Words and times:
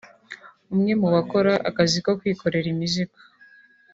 umwe 0.73 0.93
mu 1.01 1.07
bakora 1.15 1.53
akazi 1.69 1.97
ko 2.05 2.11
kwikorera 2.19 2.67
imizigo 2.73 3.17